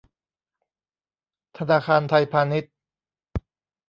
[1.57, 2.73] ธนาคารไทยพาณิชย์